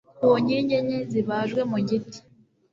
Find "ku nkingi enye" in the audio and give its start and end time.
0.17-0.99